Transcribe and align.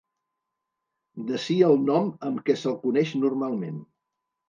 D'ací 1.27 1.59
el 1.69 1.79
nom 1.91 2.09
amb 2.31 2.43
què 2.51 2.59
se'l 2.65 2.83
coneix 2.89 3.15
normalment. 3.25 3.83